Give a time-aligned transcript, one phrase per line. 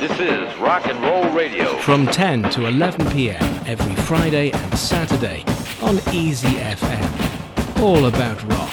[0.00, 1.76] This is Rock and Roll Radio.
[1.78, 3.42] From 10 to 11 p.m.
[3.66, 5.44] every Friday and Saturday
[5.82, 7.82] on Easy FM.
[7.82, 8.70] All about rock.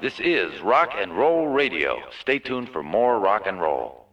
[0.00, 1.96] This is Rock and Roll Radio.
[2.20, 4.04] Stay tuned for more rock and roll.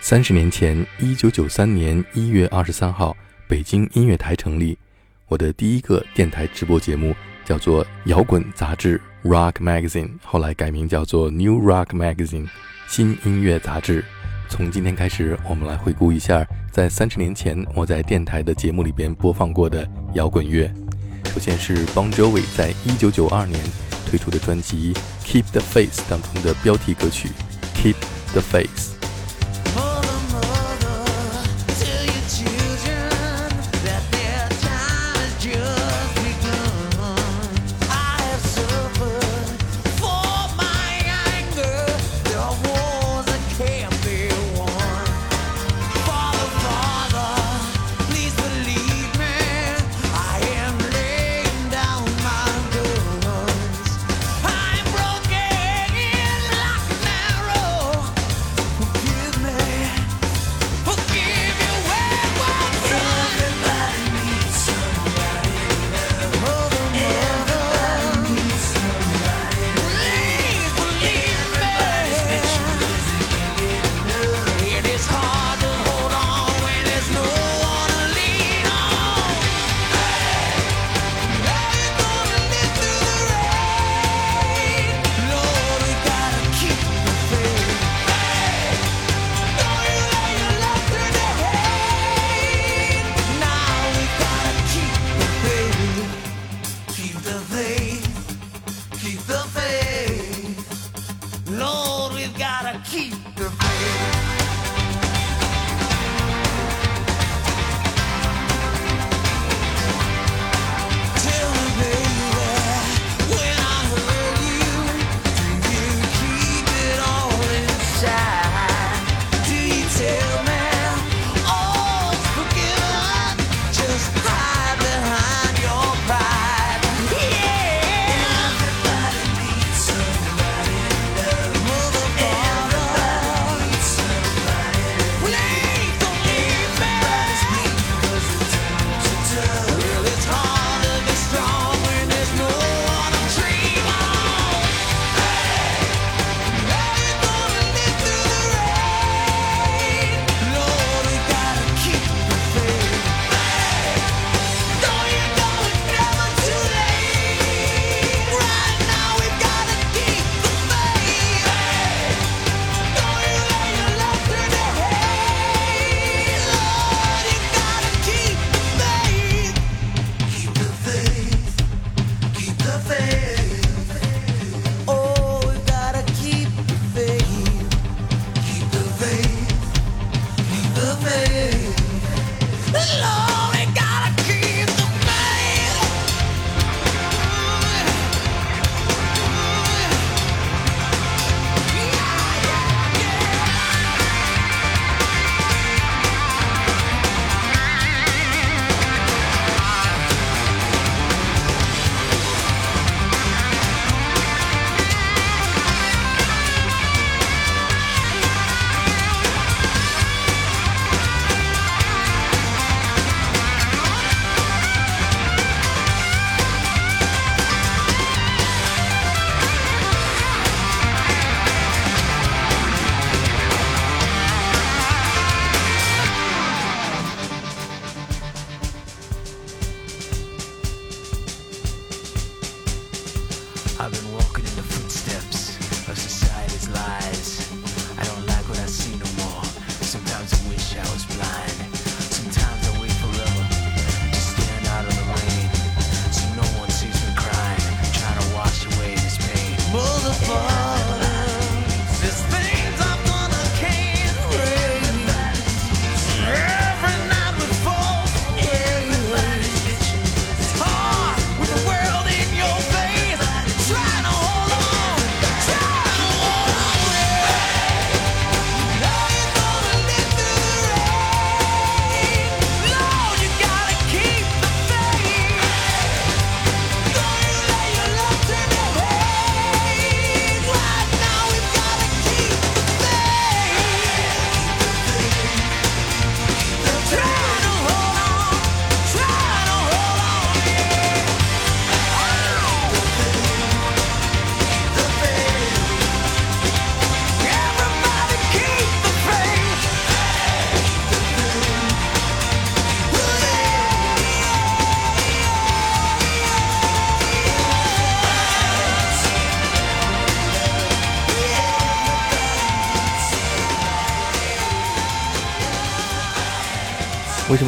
[0.00, 3.16] 三十年前，一九九三年一月二十三号，
[3.46, 4.78] 北京音乐台成立。
[5.28, 9.00] 我的第一个电台直播节目叫做《摇滚杂志》（
[9.30, 12.48] Rock Magazine），后来改名叫做《New Rock Magazine》（
[12.88, 14.04] 新音乐杂志）。
[14.49, 20.71] 从今天开始，我们来回顾一下在三十年前我在电台的节目里边播放过的摇滚乐。
[21.33, 23.59] 首先是 Bon Jovi 在一九九二年
[24.05, 24.93] 推出的专辑
[25.25, 27.29] 《Keep the Face》当中的标题歌曲
[27.77, 27.95] 《Keep
[28.31, 28.91] the Face》。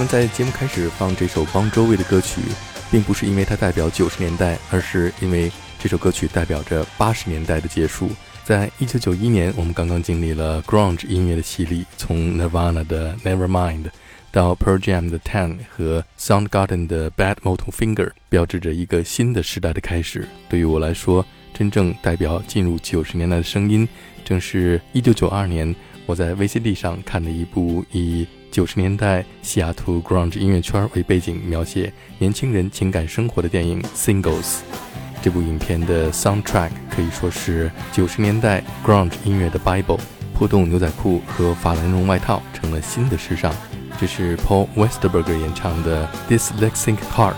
[0.07, 2.39] 在节目开始放这首邦周卫的歌曲，
[2.89, 8.09] 并不是因为它代表九十年代，而是因为这首歌曲代表着八十年代的结束。
[8.45, 13.87] 在一九九一年，我们刚刚经历了 grunge 音乐的洗礼，从 Nirvana 的 Nevermind
[14.31, 20.25] 到 Pearl Jam 的 Ten 和 Soundgarden 的 Bad Motor Finger，标志着一个新的时代的开始。
[20.47, 23.85] 对于我来说，真正代表进入九十年代的声音，
[24.23, 25.75] 正是一九九二年
[26.05, 28.25] 我在 VCD 上看的一部以
[28.57, 34.41] 九十年代西雅图 grunge 音乐圈为背景，描写年轻人情感生活的电影《Singles》。
[35.21, 39.99] 这部影片的 soundtrack 可以说是九十年代 grunge 音乐的 bible。
[40.33, 43.53] 破洞牛仔裤和法兰绒外套成了新的时尚。
[44.01, 47.35] 这是 Paul Westerberg 演唱的《This Lexic Heart》。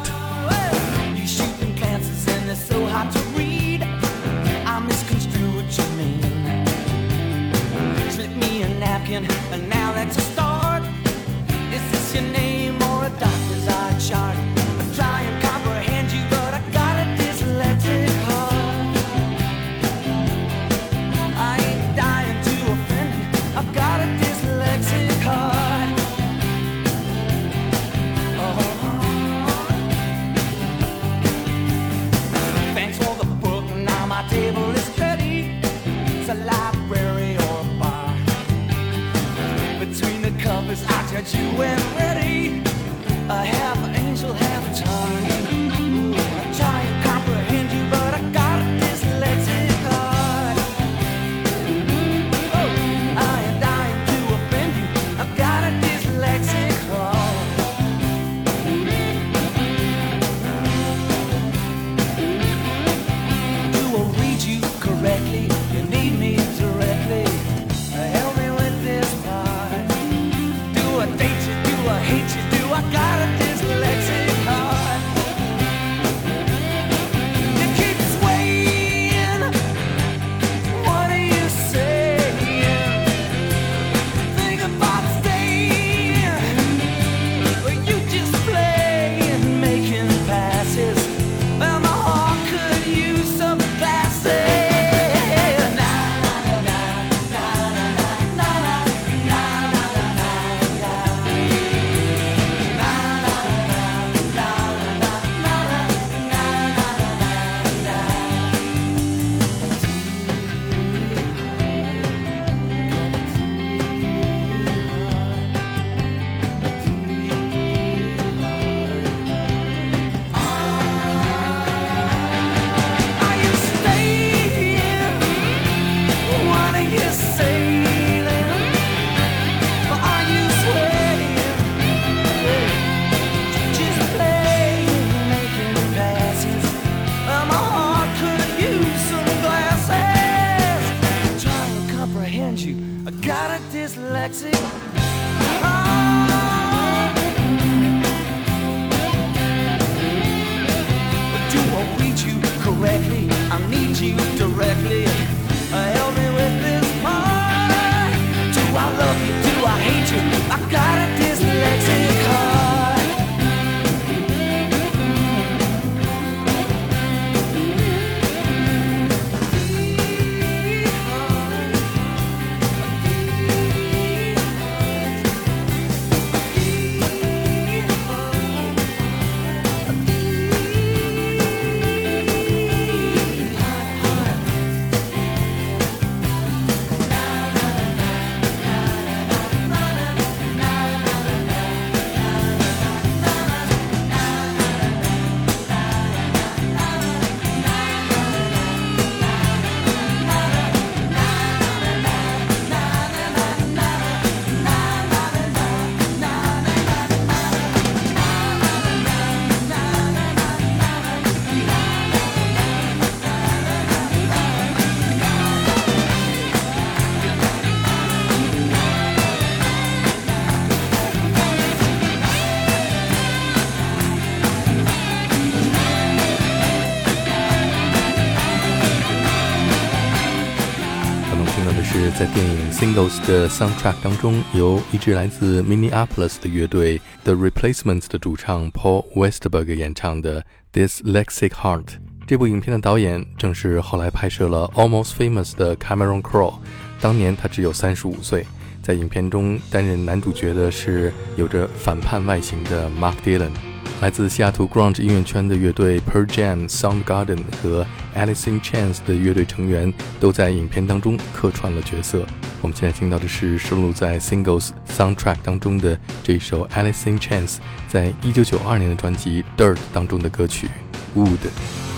[232.80, 241.83] Singles》的 soundtrack 当中，由一支来自 Minneapolis 的乐队 The Replacements 的主唱 Paul Westberg 演唱的《Dyslexic Heart》。
[242.26, 246.54] 这部影片的导演正是后来拍摄了《Almost Famous》的 Cameron Crowe。
[247.02, 248.45] 当年他只有三十五岁。
[248.81, 253.52] 在影片中担任男主角的是有着反叛外形的 Mark Dylan。
[254.01, 262.25] 来自西雅图 grunge 音乐圈的乐队 Pearl Jam、Soundgarden 和 Alice in Chains 的乐队成员都在影片当中客串了角色。
[262.61, 267.57] 我们现在听到的是收录在 Singles Soundtrack 当中的这一首 Alice in Chains
[267.89, 270.69] 在一九九二年的专辑 Dirt 当中的歌曲
[271.13, 271.89] Wood。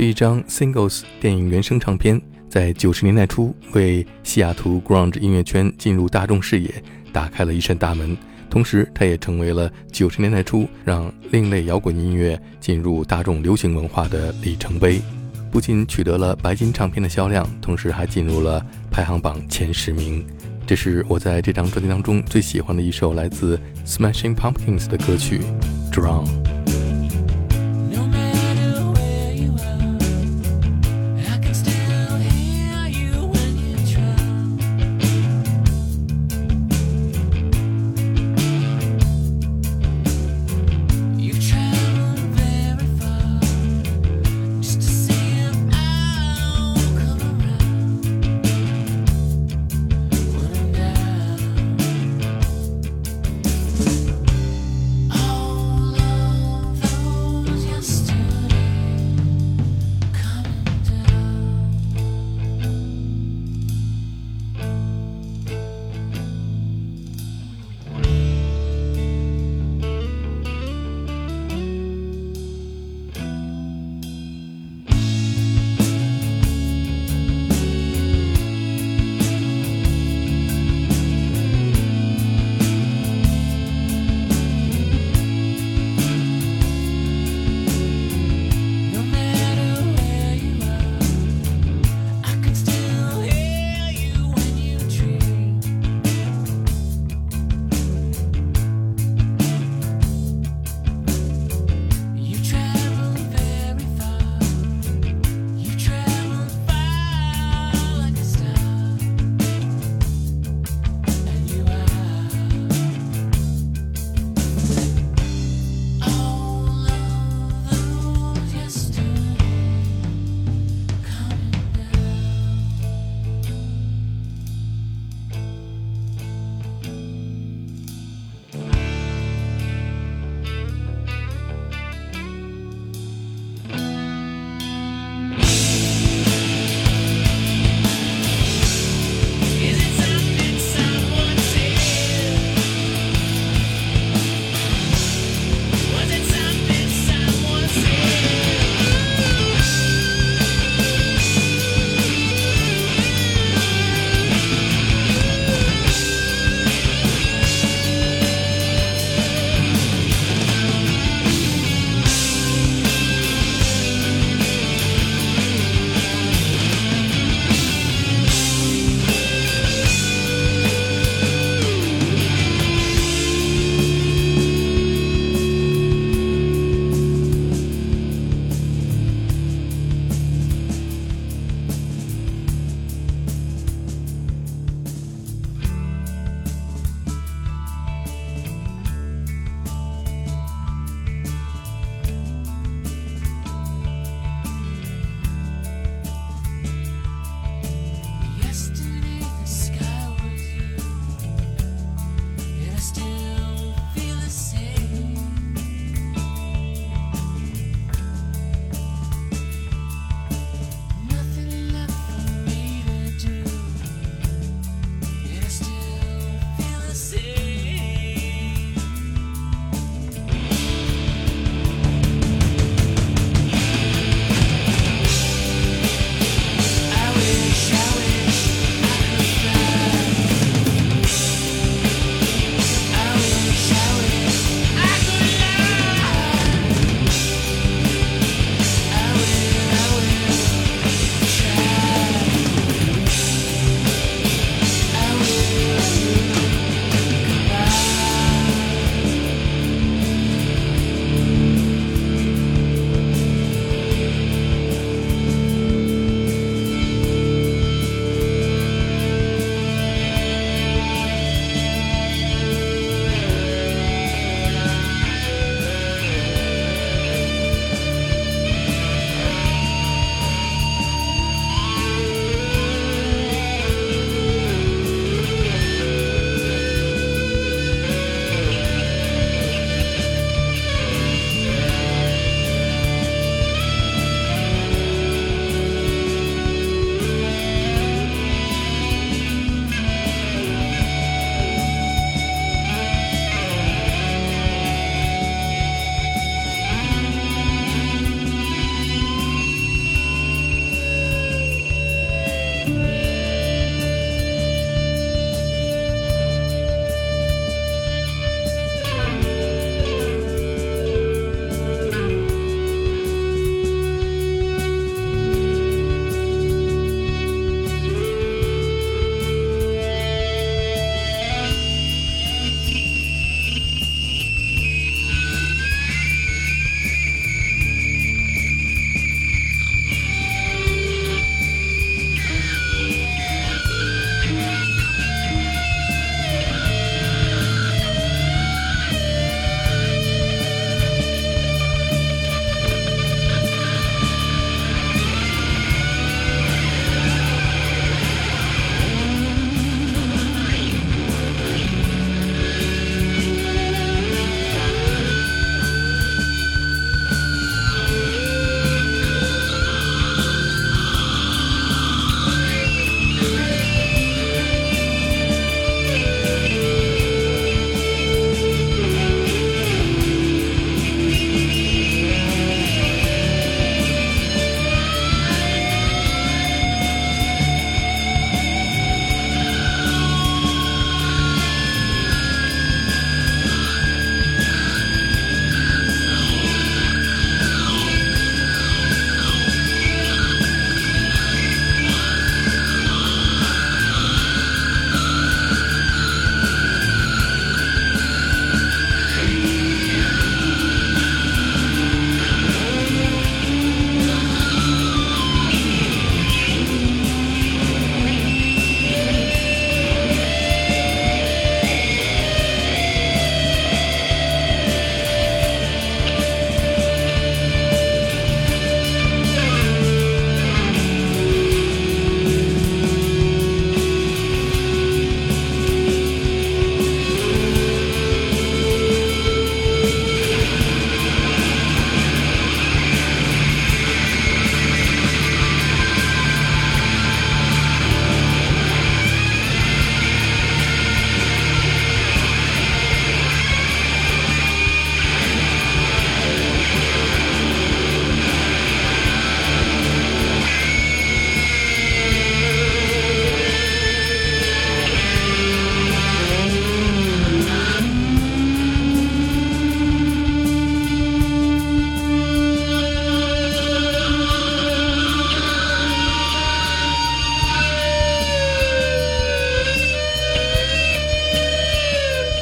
[0.00, 6.72] 这一张 Singles 电影原声唱片在九十年代初为西雅图 grunge 音乐圈进入大众视野
[7.12, 8.16] 打开了一扇大门，
[8.48, 15.02] 同时它也成为了九十年代初让另类摇滚音乐进入大众流行文化的里程碑。
[15.50, 20.24] 不仅取得了白金唱片的销量，同时还进入了排行榜前十名。
[20.66, 25.42] 这是我在这张专辑当中最喜欢的一首来自 Smashing Pumpkins 的歌曲
[25.92, 26.24] 《Drown》。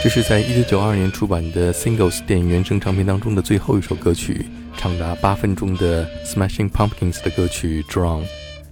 [0.09, 8.23] 这是在1992年出版的《Singles》电影原声唱片当中的最后一首歌曲，长达八分钟的 Smashing Pumpkins 的歌曲《Drown》。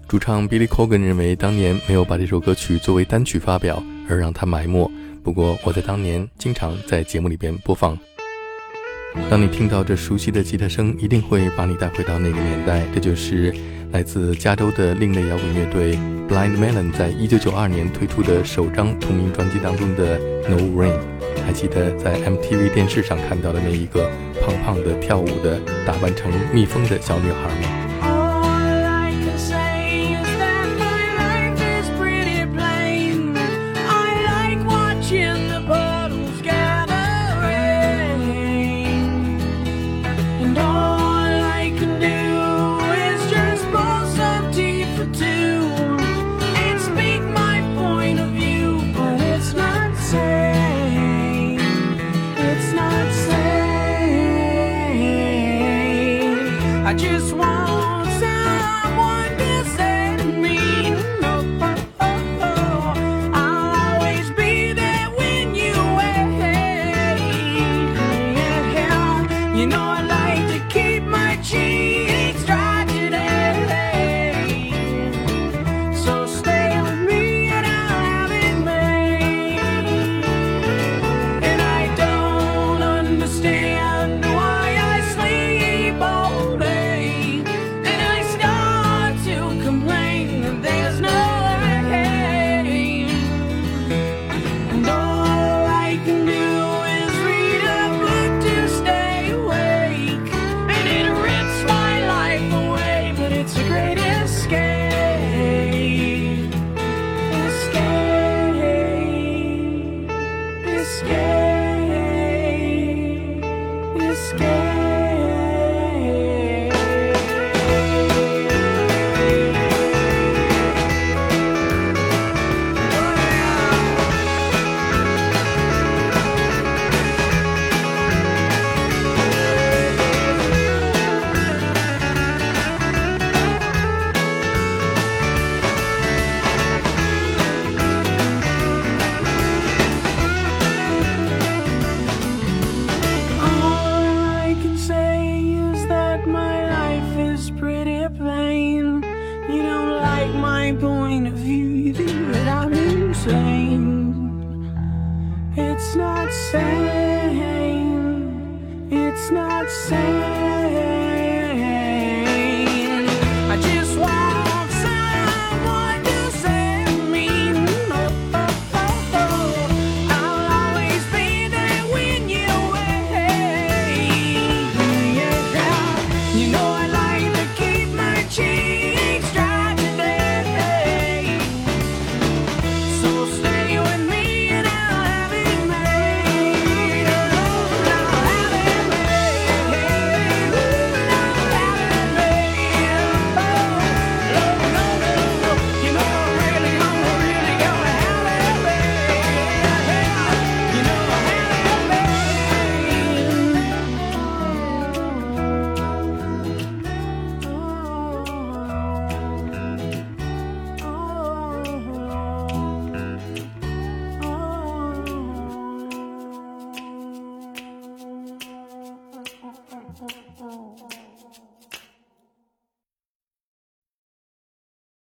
[0.09, 4.91] 主唱 Billy Corgan 认为，当年没有把这首歌曲作为单曲发表，而让它埋没。
[5.23, 7.99] 不过，我在当年经常在节目里边播放。
[9.29, 12.83] 当你听到这熟悉的吉他声，一定会把你带回到那个年代。
[12.95, 13.53] 这就是
[13.93, 15.99] 来自加州的另类摇滚乐队
[16.29, 20.93] Blind Melon 在一九九二年推出的首张同名专辑当中的《No Rain》。
[21.45, 27.76] 还记得在 MTV 电视上看到的那一个胖胖的跳舞的、打扮成蜜蜂的小女孩吗